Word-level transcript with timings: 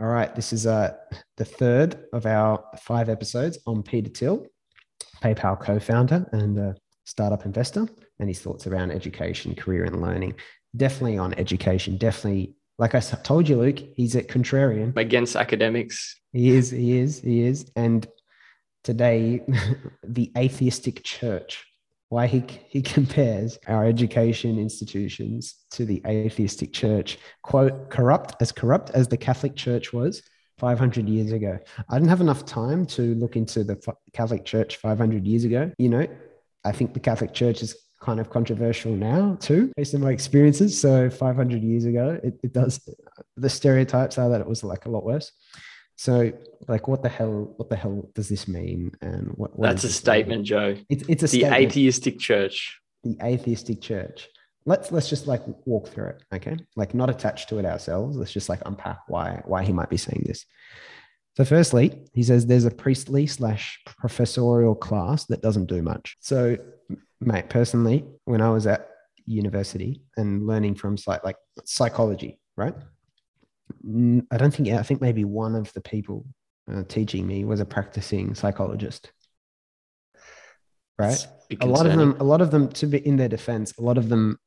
All 0.00 0.06
right, 0.06 0.34
this 0.34 0.52
is 0.52 0.66
uh, 0.66 0.94
the 1.36 1.44
third 1.44 2.06
of 2.12 2.26
our 2.26 2.64
five 2.80 3.08
episodes 3.08 3.58
on 3.64 3.84
Peter 3.84 4.10
Thiel, 4.10 4.46
PayPal 5.22 5.60
co 5.60 5.78
founder 5.78 6.28
and 6.32 6.58
a 6.58 6.74
startup 7.04 7.46
investor, 7.46 7.86
and 8.18 8.28
his 8.28 8.40
thoughts 8.40 8.66
around 8.66 8.90
education, 8.90 9.54
career, 9.54 9.84
and 9.84 10.02
learning. 10.02 10.34
Definitely 10.76 11.18
on 11.18 11.34
education, 11.34 11.96
definitely. 11.96 12.56
Like 12.76 12.96
I 12.96 13.00
told 13.00 13.48
you, 13.48 13.56
Luke, 13.56 13.78
he's 13.94 14.16
a 14.16 14.22
contrarian 14.22 14.96
against 14.96 15.36
academics. 15.36 16.20
He 16.32 16.50
is, 16.50 16.72
he 16.72 16.98
is, 16.98 17.20
he 17.20 17.42
is. 17.42 17.70
And 17.76 18.04
today, 18.82 19.42
the 20.02 20.32
atheistic 20.36 21.04
church 21.04 21.64
why 22.08 22.26
he, 22.26 22.44
he 22.68 22.82
compares 22.96 23.58
our 23.66 23.86
education 23.86 24.58
institutions 24.58 25.64
to 25.72 25.84
the 25.84 26.02
atheistic 26.06 26.72
church, 26.72 27.18
quote, 27.42 27.90
corrupt, 27.90 28.34
as 28.40 28.52
corrupt 28.52 28.90
as 28.90 29.08
the 29.08 29.16
Catholic 29.16 29.56
Church 29.56 29.92
was 29.92 30.22
500 30.58 31.08
years 31.08 31.32
ago. 31.32 31.58
I 31.88 31.94
didn't 31.94 32.10
have 32.10 32.20
enough 32.20 32.44
time 32.44 32.86
to 32.86 33.14
look 33.16 33.36
into 33.36 33.64
the 33.64 33.76
Catholic 34.12 34.44
Church 34.44 34.76
500 34.76 35.26
years 35.26 35.44
ago. 35.44 35.72
You 35.78 35.88
know, 35.88 36.06
I 36.64 36.72
think 36.72 36.94
the 36.94 37.00
Catholic 37.00 37.32
Church 37.32 37.62
is 37.62 37.76
kind 38.00 38.20
of 38.20 38.30
controversial 38.30 38.92
now 38.92 39.36
too, 39.40 39.72
based 39.76 39.94
on 39.94 40.02
my 40.02 40.12
experiences. 40.12 40.78
So 40.78 41.08
500 41.10 41.62
years 41.62 41.86
ago, 41.86 42.20
it, 42.22 42.38
it 42.42 42.52
does, 42.52 42.80
the 43.36 43.48
stereotypes 43.48 44.18
are 44.18 44.28
that 44.28 44.40
it 44.40 44.46
was 44.46 44.62
like 44.62 44.86
a 44.86 44.90
lot 44.90 45.04
worse. 45.04 45.32
So, 45.96 46.32
like, 46.68 46.88
what 46.88 47.02
the 47.02 47.08
hell? 47.08 47.54
What 47.56 47.70
the 47.70 47.76
hell 47.76 48.08
does 48.14 48.28
this 48.28 48.48
mean? 48.48 48.92
And 49.00 49.28
what? 49.36 49.56
what 49.58 49.68
That's 49.68 49.84
a 49.84 49.92
statement, 49.92 50.40
mean? 50.40 50.44
Joe. 50.44 50.76
It's 50.88 51.04
it's 51.08 51.22
a 51.22 51.26
the 51.26 51.40
statement. 51.40 51.54
atheistic 51.54 52.18
church. 52.18 52.80
The 53.04 53.16
atheistic 53.22 53.80
church. 53.80 54.28
Let's 54.66 54.90
let's 54.90 55.08
just 55.08 55.26
like 55.26 55.42
walk 55.66 55.88
through 55.88 56.08
it, 56.08 56.22
okay? 56.32 56.56
Like, 56.74 56.94
not 56.94 57.10
attached 57.10 57.48
to 57.50 57.58
it 57.58 57.66
ourselves. 57.66 58.16
Let's 58.16 58.32
just 58.32 58.48
like 58.48 58.60
unpack 58.66 59.00
why 59.08 59.42
why 59.44 59.62
he 59.62 59.72
might 59.72 59.90
be 59.90 59.96
saying 59.96 60.24
this. 60.26 60.44
So, 61.36 61.44
firstly, 61.44 62.02
he 62.12 62.22
says 62.22 62.46
there's 62.46 62.64
a 62.64 62.70
priestly 62.70 63.26
slash 63.26 63.80
professorial 63.84 64.74
class 64.74 65.26
that 65.26 65.42
doesn't 65.42 65.66
do 65.66 65.82
much. 65.82 66.16
So, 66.20 66.56
mate, 67.20 67.50
personally, 67.50 68.04
when 68.24 68.40
I 68.40 68.50
was 68.50 68.66
at 68.66 68.88
university 69.26 70.02
and 70.16 70.46
learning 70.46 70.74
from 70.74 70.96
like 71.06 71.36
psychology, 71.64 72.38
right? 72.56 72.74
I 74.30 74.36
don't 74.36 74.54
think, 74.54 74.68
I 74.68 74.82
think 74.82 75.00
maybe 75.00 75.24
one 75.24 75.54
of 75.54 75.72
the 75.72 75.80
people 75.80 76.26
uh, 76.72 76.82
teaching 76.88 77.26
me 77.26 77.44
was 77.44 77.60
a 77.60 77.64
practicing 77.64 78.34
psychologist. 78.34 79.12
Right. 80.98 81.26
A 81.60 81.66
lot 81.66 81.86
of 81.86 81.96
them, 81.96 82.16
a 82.20 82.24
lot 82.24 82.40
of 82.40 82.50
them, 82.50 82.68
to 82.68 82.86
be 82.86 82.98
in 83.06 83.16
their 83.16 83.28
defense, 83.28 83.76
a 83.78 83.82
lot 83.82 83.98
of 83.98 84.08
them 84.08 84.38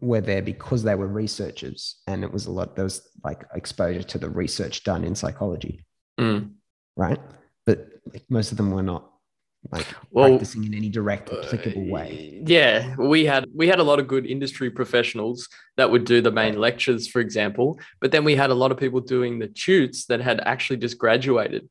were 0.00 0.20
there 0.20 0.42
because 0.42 0.82
they 0.82 0.94
were 0.94 1.06
researchers 1.06 1.96
and 2.06 2.24
it 2.24 2.32
was 2.32 2.46
a 2.46 2.50
lot, 2.50 2.74
there 2.74 2.84
was 2.84 3.08
like 3.24 3.44
exposure 3.54 4.02
to 4.02 4.18
the 4.18 4.28
research 4.28 4.84
done 4.84 5.04
in 5.04 5.14
psychology. 5.14 5.84
Mm. 6.18 6.52
Right. 6.96 7.20
But 7.64 7.88
most 8.28 8.50
of 8.50 8.56
them 8.56 8.70
were 8.70 8.82
not 8.82 9.10
like 9.70 9.86
well, 10.10 10.28
practicing 10.28 10.64
in 10.64 10.74
any 10.74 10.88
direct 10.88 11.30
applicable 11.30 11.86
way. 11.86 12.38
Uh, 12.40 12.44
yeah, 12.46 12.96
we 12.96 13.24
had 13.24 13.46
we 13.54 13.68
had 13.68 13.78
a 13.78 13.82
lot 13.82 13.98
of 13.98 14.08
good 14.08 14.26
industry 14.26 14.70
professionals 14.70 15.48
that 15.76 15.90
would 15.90 16.04
do 16.04 16.20
the 16.20 16.30
main 16.30 16.58
lectures, 16.58 17.08
for 17.08 17.20
example. 17.20 17.78
But 18.00 18.12
then 18.12 18.24
we 18.24 18.34
had 18.34 18.50
a 18.50 18.54
lot 18.54 18.72
of 18.72 18.78
people 18.78 19.00
doing 19.00 19.38
the 19.38 19.48
tutes 19.48 20.06
that 20.06 20.20
had 20.20 20.40
actually 20.40 20.78
just 20.78 20.98
graduated. 20.98 21.68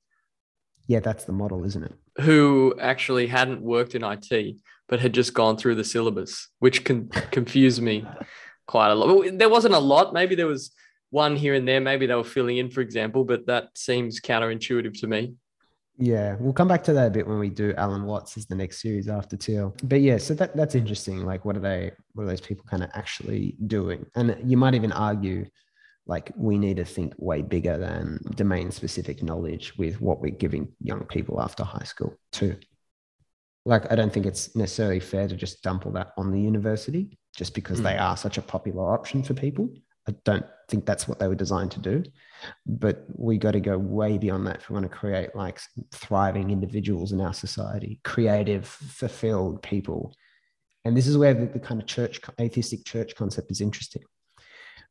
Yeah, 0.87 0.99
that's 0.99 1.25
the 1.25 1.33
model, 1.33 1.65
isn't 1.65 1.83
it? 1.83 1.93
Who 2.21 2.75
actually 2.79 3.27
hadn't 3.27 3.61
worked 3.61 3.95
in 3.95 4.03
IT 4.03 4.57
but 4.87 4.99
had 4.99 5.13
just 5.13 5.33
gone 5.33 5.57
through 5.57 5.75
the 5.75 5.83
syllabus, 5.83 6.49
which 6.59 6.83
can 6.83 7.09
confuse 7.31 7.81
me 7.81 8.05
quite 8.67 8.89
a 8.89 8.95
lot. 8.95 9.37
There 9.37 9.49
wasn't 9.49 9.73
a 9.73 9.79
lot. 9.79 10.13
Maybe 10.13 10.35
there 10.35 10.47
was 10.47 10.71
one 11.09 11.35
here 11.35 11.53
and 11.53 11.67
there. 11.67 11.81
Maybe 11.81 12.05
they 12.05 12.15
were 12.15 12.23
filling 12.23 12.57
in, 12.57 12.69
for 12.69 12.81
example, 12.81 13.23
but 13.23 13.47
that 13.47 13.69
seems 13.75 14.21
counterintuitive 14.21 14.99
to 15.01 15.07
me. 15.07 15.33
Yeah, 15.99 16.35
we'll 16.39 16.53
come 16.53 16.67
back 16.67 16.83
to 16.83 16.93
that 16.93 17.07
a 17.07 17.09
bit 17.09 17.27
when 17.27 17.39
we 17.39 17.49
do 17.49 17.73
Alan 17.75 18.05
Watts 18.05 18.37
as 18.37 18.45
the 18.45 18.55
next 18.55 18.81
series 18.81 19.07
after 19.07 19.35
Thiel. 19.35 19.75
But 19.83 20.01
yeah, 20.01 20.17
so 20.17 20.35
that 20.35 20.55
that's 20.55 20.75
interesting. 20.75 21.25
Like, 21.25 21.43
what 21.43 21.57
are 21.57 21.61
they? 21.61 21.91
What 22.13 22.23
are 22.23 22.27
those 22.27 22.41
people 22.41 22.65
kind 22.69 22.83
of 22.83 22.89
actually 22.93 23.55
doing? 23.65 24.05
And 24.15 24.37
you 24.43 24.57
might 24.57 24.75
even 24.75 24.91
argue, 24.91 25.47
like, 26.05 26.31
we 26.37 26.59
need 26.59 26.77
to 26.77 26.85
think 26.85 27.13
way 27.17 27.41
bigger 27.41 27.79
than 27.79 28.19
domain 28.35 28.69
specific 28.69 29.23
knowledge 29.23 29.75
with 29.77 29.99
what 29.99 30.21
we're 30.21 30.31
giving 30.31 30.67
young 30.81 31.03
people 31.05 31.41
after 31.41 31.63
high 31.63 31.85
school 31.85 32.13
too. 32.31 32.57
Like, 33.65 33.91
I 33.91 33.95
don't 33.95 34.13
think 34.13 34.27
it's 34.27 34.55
necessarily 34.55 34.99
fair 34.99 35.27
to 35.27 35.35
just 35.35 35.63
dump 35.63 35.87
all 35.87 35.91
that 35.93 36.11
on 36.15 36.31
the 36.31 36.39
university 36.39 37.17
just 37.35 37.55
because 37.55 37.81
mm. 37.81 37.83
they 37.83 37.97
are 37.97 38.15
such 38.15 38.37
a 38.37 38.41
popular 38.41 38.93
option 38.93 39.23
for 39.23 39.33
people. 39.33 39.69
I 40.07 40.15
don't 40.23 40.45
think 40.69 40.85
that's 40.85 41.07
what 41.07 41.19
they 41.19 41.27
were 41.27 41.35
designed 41.35 41.71
to 41.71 41.79
do. 41.79 42.03
But 42.65 43.05
we 43.15 43.37
got 43.37 43.51
to 43.51 43.59
go 43.59 43.77
way 43.77 44.17
beyond 44.17 44.47
that 44.47 44.57
if 44.57 44.69
we 44.69 44.73
want 44.73 44.89
to 44.89 44.97
create 44.97 45.35
like 45.35 45.59
thriving 45.91 46.51
individuals 46.51 47.11
in 47.11 47.21
our 47.21 47.33
society, 47.33 47.99
creative, 48.03 48.67
fulfilled 48.67 49.61
people. 49.61 50.13
And 50.85 50.95
this 50.95 51.07
is 51.07 51.17
where 51.17 51.33
the, 51.33 51.47
the 51.47 51.59
kind 51.59 51.81
of 51.81 51.87
church, 51.87 52.21
atheistic 52.39 52.85
church 52.85 53.15
concept 53.15 53.51
is 53.51 53.61
interesting. 53.61 54.03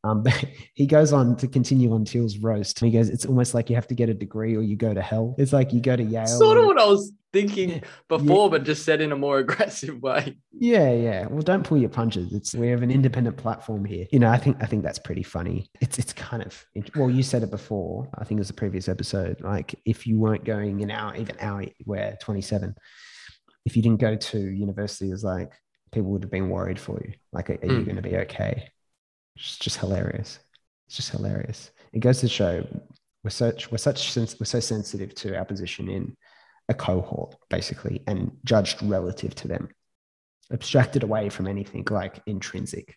Um, 0.07 0.25
he 0.75 0.87
goes 0.87 1.13
on 1.13 1.37
to 1.37 1.49
continue 1.49 1.93
on 1.93 2.05
Thiel's 2.05 2.39
roast. 2.39 2.81
He 2.81 2.91
goes, 2.91 3.09
"It's 3.09 3.27
almost 3.27 3.55
like 3.55 3.69
you 3.69 3.77
have 3.77 3.87
to 3.89 3.95
get 3.95 4.09
a 4.09 4.15
degree 4.15 4.57
or 4.57 4.63
you 4.63 4.77
go 4.77 4.95
to 4.95 5.03
hell. 5.03 5.35
It's 5.39 5.53
like 5.53 5.73
you 5.73 5.81
go 5.81 5.97
to 5.97 6.03
Yale." 6.03 6.27
Sort 6.27 6.59
of 6.59 6.65
what 6.65 6.79
I 6.79 6.87
was 6.87 7.13
thinking 7.33 7.83
before, 8.09 8.47
yeah. 8.47 8.51
but 8.51 8.65
just 8.65 8.85
said 8.85 9.01
in 9.01 9.13
a 9.13 9.17
more 9.17 9.39
aggressive 9.45 10.01
way. 10.01 10.37
Yeah, 10.53 10.93
yeah. 10.93 11.27
Well, 11.27 11.43
don't 11.43 11.65
pull 11.65 11.79
your 11.79 11.91
punches. 11.91 12.33
It's 12.33 12.55
we 12.55 12.69
have 12.69 12.83
an 12.83 12.91
independent 12.91 13.37
platform 13.37 13.85
here. 13.85 14.07
You 14.11 14.19
know, 14.19 14.31
I 14.31 14.39
think 14.39 14.63
I 14.63 14.67
think 14.67 14.83
that's 14.83 14.99
pretty 14.99 15.23
funny. 15.23 15.71
It's 15.81 15.99
it's 15.99 16.13
kind 16.13 16.43
of 16.43 16.65
well, 16.95 17.11
you 17.11 17.23
said 17.23 17.43
it 17.43 17.51
before. 17.51 18.09
I 18.17 18.25
think 18.25 18.39
it 18.39 18.43
was 18.43 18.49
the 18.49 18.55
previous 18.55 18.89
episode. 18.89 19.41
Like 19.41 19.75
if 19.85 20.07
you 20.07 20.19
weren't 20.19 20.45
going 20.45 20.81
in 20.81 20.91
our 20.91 21.17
even 21.17 21.37
our 21.41 21.65
we're 21.85 22.17
27, 22.21 22.75
if 23.65 23.77
you 23.77 23.83
didn't 23.83 24.01
go 24.01 24.17
to 24.17 24.39
university, 24.39 25.09
it 25.09 25.13
was 25.13 25.25
like 25.25 25.53
people 25.93 26.11
would 26.11 26.23
have 26.23 26.31
been 26.31 26.49
worried 26.49 26.79
for 26.79 27.01
you. 27.05 27.15
Like, 27.33 27.51
are, 27.51 27.55
are 27.55 27.59
mm. 27.59 27.71
you 27.71 27.79
hmm. 27.79 27.85
going 27.85 27.97
to 27.97 28.03
be 28.03 28.17
okay? 28.19 28.71
It's 29.37 29.59
just 29.59 29.79
hilarious. 29.79 30.39
It's 30.87 30.97
just 30.97 31.11
hilarious. 31.11 31.71
It 31.93 32.01
goes 32.01 32.21
to 32.21 32.29
show 32.29 32.67
we're 33.23 33.31
such 33.31 33.71
we're 33.71 33.79
such 33.79 34.17
we're 34.17 34.45
so 34.45 34.61
sensitive 34.61 35.15
to 35.17 35.37
our 35.37 35.45
position 35.45 35.89
in 35.89 36.17
a 36.69 36.75
cohort 36.75 37.37
basically 37.49 38.03
and 38.07 38.37
judged 38.45 38.83
relative 38.83 39.35
to 39.37 39.49
them, 39.49 39.69
abstracted 40.53 41.03
away 41.03 41.29
from 41.29 41.47
anything 41.47 41.87
like 41.91 42.23
intrinsic. 42.27 42.97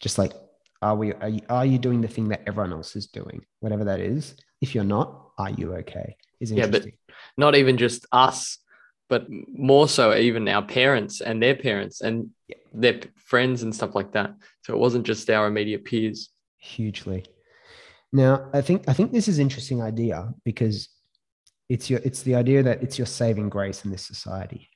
Just 0.00 0.18
like 0.18 0.32
are 0.80 0.96
we 0.96 1.12
are 1.14 1.28
you, 1.28 1.40
are 1.48 1.66
you 1.66 1.78
doing 1.78 2.00
the 2.00 2.08
thing 2.08 2.28
that 2.28 2.42
everyone 2.46 2.72
else 2.72 2.96
is 2.96 3.06
doing, 3.06 3.44
whatever 3.60 3.84
that 3.84 4.00
is? 4.00 4.34
If 4.60 4.74
you're 4.74 4.84
not, 4.84 5.30
are 5.38 5.50
you 5.50 5.74
okay? 5.76 6.16
Is 6.40 6.50
yeah, 6.50 6.66
but 6.66 6.86
not 7.36 7.54
even 7.54 7.78
just 7.78 8.06
us, 8.12 8.58
but 9.12 9.26
more 9.28 9.86
so 9.90 10.16
even 10.16 10.48
our 10.48 10.62
parents 10.62 11.20
and 11.20 11.42
their 11.42 11.54
parents 11.54 12.00
and 12.00 12.30
their 12.72 12.98
friends 13.16 13.62
and 13.62 13.74
stuff 13.74 13.94
like 13.94 14.12
that. 14.12 14.34
So 14.64 14.72
it 14.72 14.78
wasn't 14.78 15.04
just 15.04 15.28
our 15.28 15.46
immediate 15.46 15.84
peers. 15.84 16.30
Hugely. 16.56 17.26
Now, 18.10 18.48
I 18.54 18.62
think 18.62 18.88
I 18.88 18.94
think 18.94 19.12
this 19.12 19.28
is 19.28 19.38
interesting 19.38 19.82
idea 19.82 20.32
because 20.46 20.88
it's 21.68 21.90
your 21.90 22.00
it's 22.02 22.22
the 22.22 22.36
idea 22.36 22.62
that 22.62 22.82
it's 22.82 22.96
your 22.96 23.06
saving 23.06 23.50
grace 23.50 23.84
in 23.84 23.90
this 23.90 24.06
society. 24.06 24.70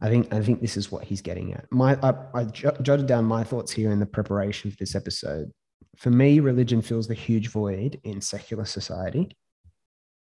I 0.00 0.08
think 0.08 0.34
I 0.34 0.42
think 0.42 0.60
this 0.60 0.76
is 0.76 0.90
what 0.90 1.04
he's 1.04 1.22
getting 1.22 1.54
at. 1.54 1.66
My 1.70 1.96
I, 2.02 2.12
I 2.34 2.44
jotted 2.46 3.06
down 3.06 3.24
my 3.24 3.44
thoughts 3.44 3.70
here 3.70 3.92
in 3.92 4.00
the 4.00 4.14
preparation 4.18 4.72
for 4.72 4.76
this 4.80 4.96
episode. 4.96 5.52
For 5.96 6.10
me, 6.10 6.40
religion 6.40 6.82
fills 6.82 7.06
the 7.06 7.14
huge 7.14 7.50
void 7.50 8.00
in 8.02 8.20
secular 8.20 8.64
society 8.64 9.36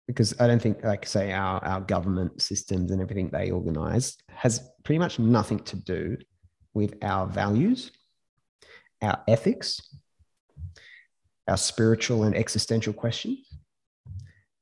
because 0.10 0.34
I 0.40 0.48
don't 0.48 0.60
think, 0.60 0.84
like, 0.84 1.06
say, 1.06 1.32
our, 1.34 1.64
our 1.64 1.82
government 1.82 2.42
systems 2.42 2.90
and 2.90 3.00
everything 3.00 3.30
they 3.30 3.52
organize 3.52 4.18
has 4.32 4.68
pretty 4.84 4.98
much 4.98 5.20
nothing 5.20 5.60
to 5.60 5.76
do 5.76 6.18
with 6.74 6.96
our 7.04 7.28
values 7.28 7.92
our 9.02 9.22
ethics, 9.28 9.80
our 11.48 11.58
spiritual 11.58 12.24
and 12.24 12.36
existential 12.36 12.94
questions, 12.94 13.48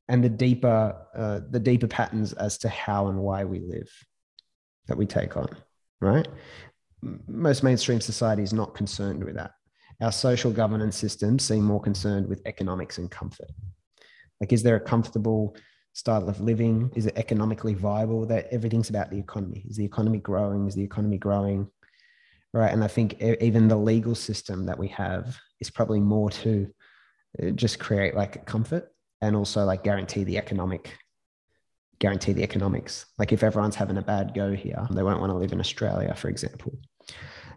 and 0.10 0.24
the 0.24 0.30
deeper, 0.30 0.96
uh, 1.16 1.40
the 1.50 1.60
deeper 1.60 1.88
patterns 1.88 2.34
as 2.34 2.58
to 2.60 2.70
how 2.70 3.08
and 3.08 3.18
why 3.18 3.44
we 3.46 3.60
live 3.60 3.90
that 4.88 4.98
we 4.98 5.06
take 5.06 5.36
on, 5.36 5.48
right? 6.02 6.28
Most 7.02 7.64
mainstream 7.64 8.00
society 8.00 8.44
is 8.44 8.54
not 8.54 8.76
concerned 8.76 9.24
with 9.24 9.36
that. 9.36 9.52
Our 10.02 10.12
social 10.12 10.52
governance 10.52 10.98
systems 10.98 11.44
seem 11.44 11.64
more 11.64 11.82
concerned 11.82 12.28
with 12.28 12.42
economics 12.46 13.00
and 13.00 13.10
comfort. 13.10 13.50
Like, 14.40 14.54
is 14.54 14.64
there 14.64 14.76
a 14.76 14.80
comfortable 14.80 15.56
style 15.94 16.30
of 16.30 16.42
living? 16.42 16.92
Is 16.96 17.06
it 17.06 17.18
economically 17.18 17.74
viable? 17.74 18.26
That 18.26 18.48
everything's 18.52 18.90
about 18.90 19.10
the 19.10 19.18
economy. 19.18 19.66
Is 19.70 19.78
the 19.78 19.86
economy 19.86 20.20
growing? 20.20 20.68
Is 20.68 20.76
the 20.76 20.84
economy 20.84 21.18
growing? 21.18 21.70
right? 22.54 22.72
And 22.72 22.84
I 22.84 22.88
think 22.88 23.22
even 23.22 23.68
the 23.68 23.76
legal 23.76 24.16
system 24.16 24.66
that 24.66 24.78
we 24.78 24.88
have 24.90 25.38
is 25.60 25.70
probably 25.70 26.00
more 26.00 26.30
to 26.30 26.68
uh, 27.42 27.50
just 27.52 27.80
create 27.80 28.16
like 28.16 28.46
comfort 28.46 28.92
and 29.22 29.36
also 29.36 29.64
like 29.66 29.84
guarantee 29.84 30.24
the 30.24 30.38
economic 30.38 30.98
guarantee 32.00 32.32
the 32.32 32.44
economics. 32.44 33.08
Like 33.18 33.32
if 33.32 33.42
everyone's 33.42 33.76
having 33.76 33.98
a 33.98 34.04
bad 34.04 34.36
go 34.36 34.54
here, 34.54 34.88
they 34.92 35.02
won't 35.02 35.20
want 35.20 35.32
to 35.32 35.38
live 35.38 35.52
in 35.52 35.60
Australia, 35.60 36.14
for 36.14 36.30
example. 36.30 36.78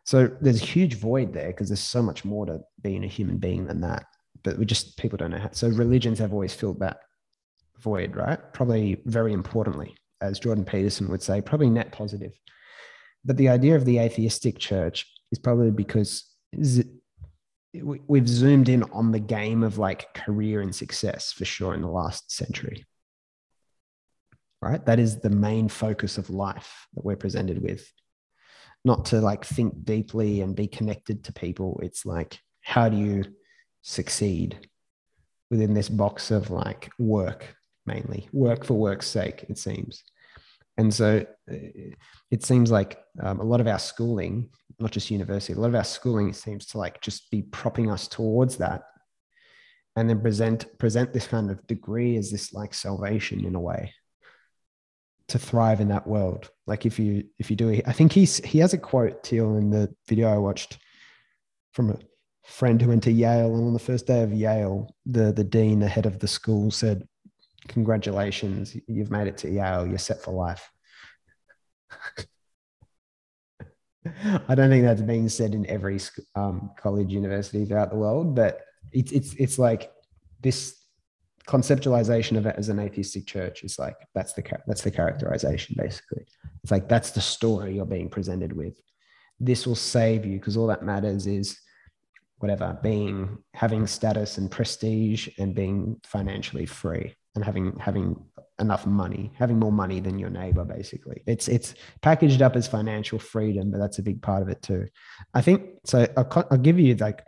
So 0.05 0.31
there's 0.41 0.63
a 0.63 0.65
huge 0.65 0.95
void 0.95 1.35
there 1.35 1.49
because 1.49 1.69
there's 1.69 1.81
so 1.81 2.03
much 2.03 2.25
more 2.25 2.47
to 2.47 2.61
being 2.81 3.05
a 3.05 3.07
human 3.07 3.37
being 3.37 3.67
than 3.67 3.83
that. 3.83 4.07
But 4.43 4.59
we 4.59 4.65
just 4.65 4.97
people 4.97 5.17
don't 5.17 5.31
know 5.31 5.39
how. 5.39 5.51
So 5.53 5.69
religions 5.69 6.19
have 6.19 6.33
always 6.33 6.55
filled 6.55 6.81
that 6.81 7.01
void, 7.79 8.17
right? 8.17 8.39
Probably 8.53 9.01
very 9.07 9.33
importantly, 9.33 9.97
as 10.21 10.39
Jordan 10.39 10.65
Peterson 10.65 11.09
would 11.09 11.23
say, 11.23 11.41
probably 11.41 11.71
net 11.71 11.93
positive. 11.93 12.33
But 13.25 13.37
the 13.37 13.49
idea 13.49 13.77
of 13.77 13.85
the 13.85 13.99
atheistic 13.99 14.59
church 14.59 15.07
is 15.33 15.39
probably 15.39 15.71
because 15.71 16.25
we've 17.73 18.29
zoomed 18.29 18.69
in 18.69 18.83
on 18.85 19.13
the 19.13 19.21
game 19.21 19.63
of 19.63 19.79
like 19.79 20.13
career 20.15 20.61
and 20.61 20.75
success 20.75 21.33
for 21.33 21.45
sure 21.45 21.75
in 21.75 21.83
the 21.83 21.89
last 21.89 22.33
century. 22.33 22.85
Right? 24.63 24.85
That 24.85 24.99
is 24.99 25.21
the 25.21 25.31
main 25.31 25.69
focus 25.69 26.19
of 26.19 26.29
life 26.29 26.87
that 26.95 27.05
we're 27.05 27.17
presented 27.17 27.63
with. 27.63 27.91
Not 28.85 29.07
to 29.07 29.21
like 29.21 29.45
think 29.45 29.85
deeply 29.85 30.41
and 30.41 30.57
be 30.57 30.67
connected 30.67 31.25
to 31.25 31.33
people. 31.33 31.81
It's 31.83 32.05
like, 32.05 32.39
how 32.63 32.89
do 32.89 32.97
you 32.97 33.25
succeed 33.83 34.69
within 35.51 35.75
this 35.75 35.89
box 35.89 36.31
of 36.31 36.51
like 36.51 36.91
work 36.99 37.55
mainly. 37.87 38.29
Work 38.33 38.65
for 38.65 38.75
work's 38.75 39.07
sake 39.07 39.47
it 39.49 39.59
seems. 39.59 40.03
And 40.77 40.93
so 40.95 41.27
uh, 41.51 41.55
it 42.31 42.45
seems 42.45 42.71
like 42.71 43.03
um, 43.23 43.41
a 43.41 43.45
lot 43.45 43.61
of 43.61 43.67
our 43.67 43.79
schooling 43.79 44.49
not 44.79 44.93
just 44.93 45.11
university 45.11 45.53
a 45.53 45.57
lot 45.61 45.69
of 45.69 45.75
our 45.75 45.85
schooling 45.85 46.33
seems 46.33 46.65
to 46.65 46.79
like 46.79 47.03
just 47.03 47.31
be 47.31 47.43
propping 47.43 47.91
us 47.91 48.09
towards 48.09 48.57
that 48.57 48.85
and 49.97 50.09
then 50.09 50.21
present 50.21 50.79
present 50.79 51.13
this 51.13 51.27
kind 51.27 51.51
of 51.51 51.67
degree 51.67 52.17
as 52.17 52.31
this 52.31 52.53
like 52.53 52.73
salvation 52.73 53.45
in 53.45 53.55
a 53.55 53.61
way 53.61 53.93
to 55.29 55.39
thrive 55.39 55.81
in 55.81 55.89
that 55.89 56.07
world. 56.07 56.51
Like 56.67 56.87
if 56.87 56.99
you 56.99 57.25
if 57.39 57.51
you 57.51 57.57
do 57.57 57.81
i 57.87 57.93
think 57.93 58.13
he's 58.13 58.39
he 58.39 58.59
has 58.59 58.73
a 58.73 58.79
quote 58.79 59.25
Thiel 59.25 59.57
in 59.57 59.71
the 59.71 59.95
video 60.09 60.33
i 60.33 60.39
watched 60.39 60.79
from 61.73 61.91
a 61.91 61.99
friend 62.51 62.83
who 62.83 62.89
went 62.89 63.03
to 63.03 63.13
yale 63.13 63.55
and 63.55 63.65
on 63.67 63.73
the 63.73 63.79
first 63.79 64.07
day 64.07 64.23
of 64.23 64.33
yale 64.33 64.95
the 65.07 65.33
the 65.33 65.45
dean 65.45 65.79
the 65.79 65.89
head 65.89 66.07
of 66.07 66.19
the 66.19 66.29
school 66.29 66.71
said 66.71 67.07
congratulations, 67.69 68.77
you've 68.87 69.11
made 69.11 69.27
it 69.29 69.39
to 69.39 69.51
Yale, 69.51 69.87
you're 69.87 69.99
set 69.99 70.23
for 70.23 70.33
life. 70.33 70.71
I 74.49 74.55
don't 74.55 74.71
think 74.71 74.85
that's 74.85 75.03
being 75.03 75.29
said 75.29 75.55
in 75.55 75.67
every 75.67 76.01
um, 76.35 76.71
college, 76.77 77.13
university 77.13 77.65
throughout 77.65 77.91
the 77.91 77.97
world, 77.97 78.35
but 78.35 78.63
it's 78.93 79.13
it's 79.13 79.35
it's 79.35 79.59
like 79.59 79.93
this 80.41 80.77
conceptualization 81.47 82.39
of 82.39 82.47
it 82.47 82.55
as 82.57 82.71
an 82.71 82.79
atheistic 82.79 83.27
church 83.27 83.63
is 83.63 83.79
like 83.79 83.97
that's 84.15 84.33
the 84.33 84.43
that's 84.67 84.83
the 84.83 84.91
characterization 84.91 85.77
basically. 85.79 86.25
It's 86.63 86.73
like 86.73 86.89
that's 86.89 87.11
the 87.11 87.21
story 87.21 87.75
you're 87.77 87.85
being 87.85 88.09
presented 88.09 88.55
with. 88.55 88.81
This 89.39 89.67
will 89.67 89.77
save 89.77 90.25
you 90.25 90.39
because 90.39 90.57
all 90.57 90.69
that 90.69 90.83
matters 90.83 91.27
is 91.27 91.61
whatever 92.41 92.79
being 92.83 93.39
having 93.55 93.87
status 93.87 94.39
and 94.39 94.51
prestige 94.51 95.29
and 95.39 95.55
being 95.55 96.01
financially 96.05 96.67
free 96.67 97.15
and 97.35 97.45
having 97.45 97.77
having 97.79 98.17
enough 98.59 98.87
money, 98.87 99.33
having 99.39 99.59
more 99.59 99.73
money 99.73 100.01
than 100.01 100.19
your 100.19 100.31
neighbor, 100.31 100.65
basically. 100.65 101.23
It's 101.27 101.49
it's 101.49 101.75
packaged 102.03 102.43
up 102.43 102.57
as 102.57 102.67
financial 102.67 103.19
freedom, 103.19 103.71
but 103.71 103.79
that's 103.79 103.99
a 103.99 104.03
big 104.03 104.23
part 104.23 104.43
of 104.43 104.49
it 104.49 104.63
too. 104.63 104.87
I 105.35 105.43
think 105.43 105.65
so. 105.85 106.07
I'll, 106.17 106.47
I'll 106.51 106.59
give 106.59 106.79
you 106.79 106.95
like 106.97 107.23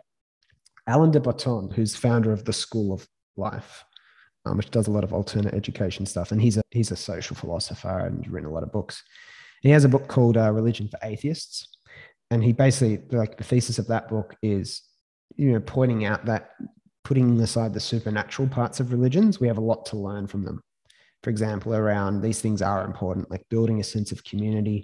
Alan 0.87 1.11
de 1.11 1.19
Botton, 1.19 1.71
who's 1.71 1.95
founder 1.95 2.31
of 2.31 2.45
the 2.45 2.53
School 2.53 2.93
of 2.93 3.07
Life, 3.37 3.83
um, 4.45 4.57
which 4.57 4.71
does 4.71 4.87
a 4.87 4.91
lot 4.91 5.03
of 5.03 5.13
alternate 5.13 5.53
education 5.53 6.05
stuff, 6.05 6.31
and 6.31 6.41
he's 6.41 6.57
a 6.57 6.63
he's 6.71 6.91
a 6.91 6.95
social 6.95 7.35
philosopher 7.35 7.99
and 7.99 8.29
written 8.31 8.49
a 8.49 8.53
lot 8.53 8.63
of 8.63 8.71
books. 8.71 9.03
he 9.61 9.69
has 9.69 9.85
a 9.85 9.89
book 9.89 10.07
called 10.07 10.37
uh, 10.37 10.51
Religion 10.51 10.87
for 10.87 10.99
Atheists, 11.03 11.67
and 12.31 12.43
he 12.43 12.51
basically 12.51 13.03
like 13.15 13.37
the 13.37 13.43
thesis 13.43 13.79
of 13.79 13.87
that 13.87 14.09
book 14.09 14.35
is 14.41 14.81
you 15.35 15.51
know 15.51 15.59
pointing 15.59 16.05
out 16.05 16.25
that 16.25 16.51
putting 17.03 17.39
aside 17.41 17.73
the 17.73 17.79
supernatural 17.79 18.47
parts 18.47 18.79
of 18.79 18.91
religions, 18.91 19.39
we 19.39 19.47
have 19.47 19.57
a 19.57 19.61
lot 19.61 19.85
to 19.87 19.97
learn 19.97 20.27
from 20.27 20.43
them. 20.43 20.61
For 21.21 21.29
example, 21.29 21.73
around 21.73 22.21
these 22.21 22.41
things 22.41 22.61
are 22.61 22.85
important, 22.85 23.29
like 23.29 23.47
building 23.49 23.79
a 23.79 23.83
sense 23.83 24.11
of 24.11 24.23
community, 24.23 24.83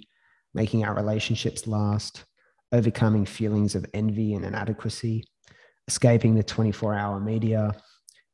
making 0.54 0.84
our 0.84 0.94
relationships 0.94 1.68
last, 1.68 2.26
overcoming 2.72 3.26
feelings 3.26 3.76
of 3.76 3.86
envy 3.94 4.34
and 4.34 4.46
inadequacy, 4.46 5.24
escaping 5.88 6.36
the 6.36 6.44
24 6.44 6.94
hour 6.94 7.20
media, 7.20 7.74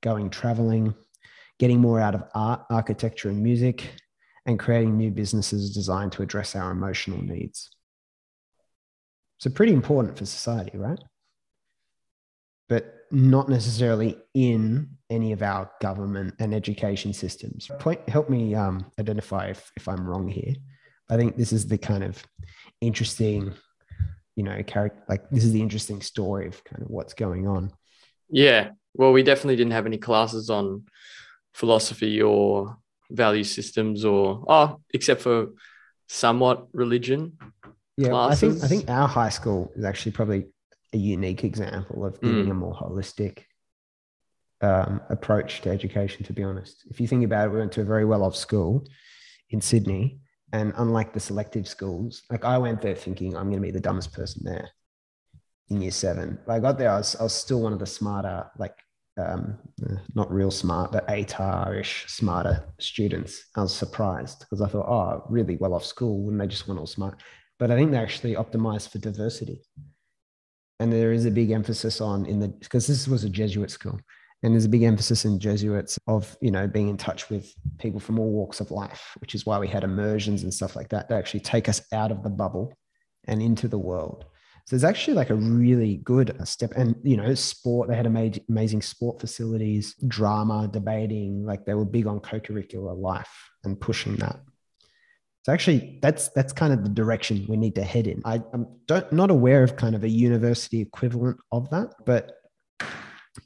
going 0.01 0.29
traveling, 0.29 0.93
getting 1.59 1.79
more 1.79 1.99
out 1.99 2.15
of 2.15 2.23
art, 2.33 2.61
architecture, 2.69 3.29
and 3.29 3.41
music, 3.41 3.89
and 4.45 4.59
creating 4.59 4.97
new 4.97 5.11
businesses 5.11 5.73
designed 5.73 6.11
to 6.11 6.21
address 6.21 6.55
our 6.55 6.71
emotional 6.71 7.21
needs. 7.21 7.69
So, 9.37 9.49
pretty 9.49 9.73
important 9.73 10.17
for 10.17 10.25
society, 10.25 10.77
right? 10.77 10.99
But 12.67 12.95
not 13.11 13.49
necessarily 13.49 14.17
in 14.33 14.89
any 15.09 15.31
of 15.31 15.41
our 15.41 15.71
government 15.81 16.33
and 16.39 16.53
education 16.53 17.13
systems. 17.13 17.69
Point, 17.79 18.07
help 18.09 18.29
me 18.29 18.55
um, 18.55 18.85
identify 18.99 19.47
if, 19.47 19.71
if 19.77 19.87
I'm 19.87 20.05
wrong 20.05 20.27
here. 20.27 20.55
I 21.09 21.17
think 21.17 21.37
this 21.37 21.53
is 21.53 21.67
the 21.67 21.77
kind 21.77 22.03
of 22.03 22.23
interesting, 22.81 23.53
you 24.35 24.43
know, 24.43 24.61
character. 24.63 25.01
Like 25.07 25.29
this 25.29 25.43
is 25.43 25.51
the 25.51 25.61
interesting 25.61 26.01
story 26.01 26.47
of 26.47 26.63
kind 26.63 26.81
of 26.81 26.89
what's 26.89 27.13
going 27.13 27.47
on. 27.47 27.71
Yeah. 28.29 28.71
Well, 28.93 29.11
we 29.11 29.23
definitely 29.23 29.57
didn't 29.57 29.73
have 29.73 29.85
any 29.85 29.97
classes 29.97 30.49
on 30.49 30.85
philosophy 31.53 32.21
or 32.21 32.77
value 33.11 33.43
systems, 33.43 34.03
or 34.03 34.43
oh, 34.47 34.81
except 34.93 35.21
for 35.21 35.49
somewhat 36.07 36.67
religion. 36.73 37.37
Yeah, 37.97 38.09
classes. 38.09 38.63
I 38.63 38.67
think 38.67 38.87
I 38.87 38.87
think 38.87 38.99
our 38.99 39.07
high 39.07 39.29
school 39.29 39.71
is 39.75 39.85
actually 39.85 40.13
probably 40.13 40.47
a 40.95 40.97
unique 40.97 41.43
example 41.43 42.05
of 42.05 42.19
giving 42.21 42.47
mm. 42.47 42.51
a 42.51 42.53
more 42.53 42.73
holistic 42.73 43.43
um, 44.61 45.01
approach 45.09 45.61
to 45.61 45.69
education, 45.69 46.23
to 46.23 46.33
be 46.33 46.41
honest. 46.41 46.85
If 46.89 46.99
you 46.99 47.07
think 47.07 47.25
about 47.25 47.47
it, 47.47 47.51
we 47.51 47.59
went 47.59 47.73
to 47.73 47.81
a 47.81 47.91
very 47.93 48.05
well 48.05 48.23
off 48.23 48.35
school 48.35 48.87
in 49.49 49.59
Sydney. 49.61 50.19
And 50.53 50.73
unlike 50.77 51.11
the 51.11 51.19
selective 51.19 51.67
schools, 51.67 52.23
like 52.31 52.45
I 52.45 52.57
went 52.57 52.81
there 52.81 52.95
thinking 52.95 53.35
I'm 53.35 53.49
going 53.49 53.61
to 53.61 53.67
be 53.67 53.71
the 53.71 53.87
dumbest 53.87 54.13
person 54.13 54.41
there 54.45 54.69
in 55.69 55.81
year 55.81 55.91
seven. 55.91 56.39
But 56.47 56.53
I 56.53 56.59
got 56.59 56.77
there, 56.77 56.91
I 56.91 56.97
was, 56.97 57.15
I 57.17 57.23
was 57.23 57.33
still 57.33 57.61
one 57.61 57.73
of 57.73 57.79
the 57.79 57.85
smarter, 57.85 58.49
like 58.57 58.77
um, 59.17 59.57
not 60.13 60.31
real 60.31 60.51
smart, 60.51 60.93
but 60.93 61.07
ATAR-ish 61.09 62.05
smarter 62.07 62.63
students. 62.79 63.43
I 63.57 63.61
was 63.63 63.75
surprised 63.75 64.39
because 64.39 64.61
I 64.61 64.67
thought, 64.69 64.87
oh, 64.87 65.25
really 65.29 65.57
well 65.57 65.73
off 65.73 65.85
school, 65.85 66.23
wouldn't 66.23 66.41
they 66.41 66.47
just 66.47 66.67
want 66.69 66.79
all 66.79 66.87
smart? 66.87 67.21
But 67.59 67.71
I 67.71 67.75
think 67.75 67.91
they 67.91 67.97
actually 67.97 68.35
optimized 68.35 68.89
for 68.89 68.99
diversity 68.99 69.61
and 70.79 70.91
there 70.91 71.11
is 71.11 71.25
a 71.25 71.31
big 71.31 71.51
emphasis 71.51 72.01
on 72.01 72.25
in 72.25 72.39
the 72.39 72.47
because 72.47 72.87
this 72.87 73.07
was 73.07 73.23
a 73.23 73.29
Jesuit 73.29 73.71
school, 73.71 73.99
and 74.43 74.53
there's 74.53 74.65
a 74.65 74.69
big 74.69 74.83
emphasis 74.83 75.25
in 75.25 75.39
Jesuits 75.39 75.97
of 76.07 76.35
you 76.41 76.51
know 76.51 76.67
being 76.67 76.89
in 76.89 76.97
touch 76.97 77.29
with 77.29 77.53
people 77.79 77.99
from 77.99 78.19
all 78.19 78.31
walks 78.31 78.59
of 78.59 78.71
life, 78.71 79.15
which 79.19 79.35
is 79.35 79.45
why 79.45 79.57
we 79.59 79.67
had 79.67 79.83
immersions 79.83 80.43
and 80.43 80.53
stuff 80.53 80.75
like 80.75 80.89
that 80.89 81.09
to 81.09 81.15
actually 81.15 81.41
take 81.41 81.69
us 81.69 81.81
out 81.91 82.11
of 82.11 82.23
the 82.23 82.29
bubble 82.29 82.73
and 83.27 83.41
into 83.41 83.67
the 83.67 83.79
world. 83.79 84.25
So 84.67 84.75
it's 84.75 84.83
actually 84.83 85.13
like 85.13 85.29
a 85.29 85.35
really 85.35 85.97
good 85.97 86.41
uh, 86.41 86.45
step. 86.45 86.71
And, 86.75 86.95
you 87.03 87.17
know, 87.17 87.35
sport, 87.35 87.87
they 87.87 87.95
had 87.95 88.07
amazing, 88.07 88.43
amazing 88.49 88.81
sport 88.81 89.19
facilities, 89.19 89.93
drama, 90.07 90.67
debating, 90.67 91.45
like 91.45 91.65
they 91.65 91.75
were 91.75 91.85
big 91.85 92.07
on 92.07 92.19
co 92.19 92.39
curricular 92.39 92.97
life 92.97 93.51
and 93.63 93.79
pushing 93.79 94.15
that. 94.17 94.39
So 95.45 95.53
actually, 95.53 95.99
that's 96.01 96.29
that's 96.29 96.51
kind 96.51 96.73
of 96.73 96.81
the 96.81 96.89
direction 96.89 97.45
we 97.47 97.55
need 97.55 97.75
to 97.75 97.83
head 97.83 98.07
in. 98.07 98.19
I, 98.25 98.41
am 98.51 98.65
don't 98.87 99.13
not 99.13 99.29
aware 99.29 99.61
of 99.61 99.75
kind 99.75 99.93
of 99.93 100.03
a 100.03 100.09
university 100.09 100.81
equivalent 100.81 101.37
of 101.51 101.69
that, 101.69 101.93
but 102.03 102.31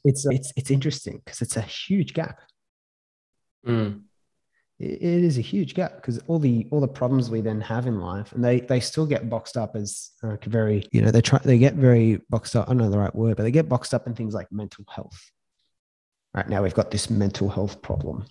it's 0.05 0.25
it's 0.27 0.53
it's 0.55 0.71
interesting 0.71 1.21
because 1.25 1.41
it's 1.41 1.57
a 1.57 1.61
huge 1.61 2.13
gap. 2.13 2.39
Mm. 3.67 4.03
It, 4.79 4.91
it 4.93 5.23
is 5.25 5.37
a 5.37 5.41
huge 5.41 5.73
gap 5.73 5.97
because 5.97 6.19
all 6.27 6.39
the 6.39 6.69
all 6.71 6.79
the 6.79 6.87
problems 6.87 7.29
we 7.29 7.41
then 7.41 7.59
have 7.59 7.85
in 7.85 7.99
life, 7.99 8.31
and 8.31 8.41
they 8.41 8.61
they 8.61 8.79
still 8.79 9.05
get 9.05 9.29
boxed 9.29 9.57
up 9.57 9.75
as 9.75 10.11
like 10.23 10.45
very 10.45 10.87
you 10.93 11.01
know 11.01 11.11
they 11.11 11.19
try 11.19 11.39
they 11.43 11.57
get 11.57 11.73
very 11.73 12.21
boxed 12.29 12.55
up. 12.55 12.69
I 12.69 12.71
don't 12.71 12.77
know 12.77 12.89
the 12.89 12.97
right 12.97 13.13
word, 13.13 13.35
but 13.35 13.43
they 13.43 13.51
get 13.51 13.67
boxed 13.67 13.93
up 13.93 14.07
in 14.07 14.15
things 14.15 14.33
like 14.33 14.49
mental 14.53 14.85
health. 14.87 15.19
Right 16.33 16.47
now, 16.47 16.63
we've 16.63 16.73
got 16.73 16.91
this 16.91 17.09
mental 17.09 17.49
health 17.49 17.81
problem 17.81 18.25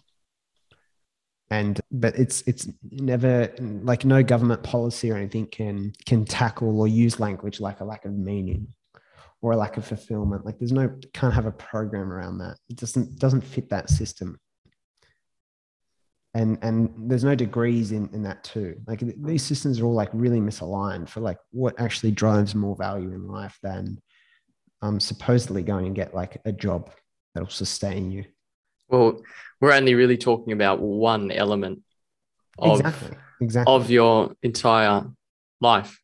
and 1.50 1.80
but 1.90 2.18
it's 2.18 2.42
it's 2.42 2.68
never 2.90 3.52
like 3.60 4.04
no 4.04 4.22
government 4.22 4.62
policy 4.62 5.10
or 5.10 5.16
anything 5.16 5.46
can 5.46 5.92
can 6.04 6.24
tackle 6.24 6.80
or 6.80 6.86
use 6.86 7.18
language 7.18 7.60
like 7.60 7.80
a 7.80 7.84
lack 7.84 8.04
of 8.04 8.12
meaning 8.12 8.68
or 9.40 9.52
a 9.52 9.56
lack 9.56 9.76
of 9.76 9.86
fulfillment. 9.86 10.44
Like 10.44 10.58
there's 10.58 10.72
no 10.72 10.94
can't 11.14 11.34
have 11.34 11.46
a 11.46 11.52
program 11.52 12.12
around 12.12 12.38
that. 12.38 12.56
It 12.68 12.76
doesn't 12.76 13.18
doesn't 13.18 13.42
fit 13.42 13.70
that 13.70 13.88
system. 13.88 14.38
And 16.34 16.58
and 16.60 17.10
there's 17.10 17.24
no 17.24 17.34
degrees 17.34 17.92
in 17.92 18.10
in 18.12 18.22
that 18.24 18.44
too. 18.44 18.76
Like 18.86 19.00
these 19.00 19.42
systems 19.42 19.80
are 19.80 19.86
all 19.86 19.94
like 19.94 20.10
really 20.12 20.40
misaligned 20.40 21.08
for 21.08 21.20
like 21.20 21.38
what 21.50 21.80
actually 21.80 22.10
drives 22.10 22.54
more 22.54 22.76
value 22.76 23.12
in 23.12 23.26
life 23.26 23.58
than 23.62 23.98
um 24.82 25.00
supposedly 25.00 25.62
going 25.62 25.86
and 25.86 25.96
get 25.96 26.14
like 26.14 26.40
a 26.44 26.52
job 26.52 26.90
that'll 27.34 27.48
sustain 27.48 28.10
you 28.10 28.24
well, 28.88 29.22
we're 29.60 29.72
only 29.72 29.94
really 29.94 30.16
talking 30.16 30.52
about 30.52 30.80
one 30.80 31.30
element 31.30 31.82
of, 32.58 32.80
exactly. 32.80 33.16
Exactly. 33.40 33.74
of 33.74 33.90
your 33.90 34.34
entire 34.42 35.06
life. 35.60 36.00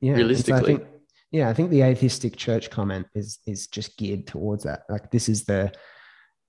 Yeah. 0.00 0.14
Realistically. 0.14 0.60
So 0.60 0.64
I, 0.64 0.66
think, 0.66 0.84
yeah, 1.30 1.48
I 1.48 1.54
think 1.54 1.70
the 1.70 1.82
atheistic 1.82 2.36
church 2.36 2.70
comment 2.70 3.06
is 3.14 3.38
is 3.46 3.66
just 3.66 3.96
geared 3.96 4.26
towards 4.26 4.64
that. 4.64 4.82
Like 4.88 5.10
this 5.10 5.28
is 5.28 5.44
the 5.44 5.72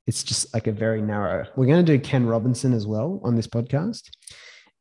it's 0.08 0.24
just 0.24 0.54
like 0.54 0.68
a 0.68 0.72
very 0.72 1.02
narrow. 1.02 1.48
We're 1.56 1.68
going 1.68 1.86
to 1.86 1.98
do 1.98 2.02
Ken 2.02 2.26
Robinson 2.26 2.74
as 2.74 2.88
well 2.88 3.22
on 3.24 3.36
this 3.36 3.48
podcast. 3.48 4.10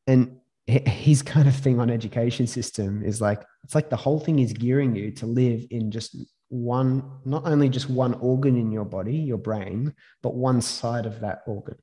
And 0.07 0.37
his 0.67 1.21
kind 1.21 1.47
of 1.47 1.55
thing 1.55 1.79
on 1.79 1.89
education 1.89 2.47
system 2.47 3.03
is 3.03 3.19
like 3.21 3.43
it's 3.63 3.75
like 3.75 3.89
the 3.89 3.97
whole 3.97 4.19
thing 4.19 4.39
is 4.39 4.53
gearing 4.53 4.95
you 4.95 5.11
to 5.11 5.25
live 5.25 5.65
in 5.69 5.91
just 5.91 6.15
one 6.51 7.09
not 7.23 7.45
only 7.45 7.69
just 7.69 7.89
one 7.89 8.13
organ 8.15 8.57
in 8.57 8.71
your 8.71 8.83
body 8.83 9.15
your 9.15 9.37
brain 9.37 9.93
but 10.21 10.35
one 10.35 10.61
side 10.61 11.05
of 11.05 11.21
that 11.21 11.41
organ 11.47 11.77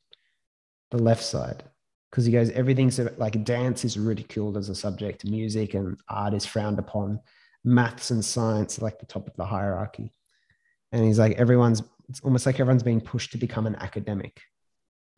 the 0.90 0.98
left 0.98 1.22
side. 1.22 1.64
Because 2.10 2.24
he 2.24 2.32
goes 2.32 2.50
everything's 2.50 2.98
like 3.18 3.44
dance 3.44 3.84
is 3.84 3.98
ridiculed 3.98 4.56
as 4.56 4.70
a 4.70 4.74
subject. 4.74 5.24
Music 5.26 5.74
and 5.74 5.98
art 6.08 6.32
is 6.32 6.46
frowned 6.46 6.78
upon. 6.78 7.20
Maths 7.64 8.10
and 8.10 8.24
science 8.24 8.78
are 8.78 8.84
like 8.84 8.98
the 8.98 9.06
top 9.06 9.26
of 9.26 9.36
the 9.36 9.44
hierarchy. 9.44 10.12
And 10.92 11.04
he's 11.04 11.18
like 11.18 11.36
everyone's 11.36 11.82
it's 12.08 12.20
almost 12.20 12.46
like 12.46 12.58
everyone's 12.58 12.82
being 12.82 13.02
pushed 13.02 13.32
to 13.32 13.38
become 13.38 13.66
an 13.66 13.76
academic. 13.76 14.40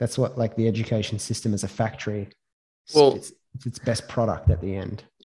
That's 0.00 0.18
what 0.18 0.36
like 0.36 0.56
the 0.56 0.66
education 0.66 1.20
system 1.20 1.54
is 1.54 1.62
a 1.62 1.68
factory 1.68 2.28
well 2.94 3.14
it's, 3.14 3.32
it's 3.54 3.66
its 3.66 3.78
best 3.78 4.08
product 4.08 4.50
at 4.50 4.60
the 4.60 4.74
end 4.74 5.04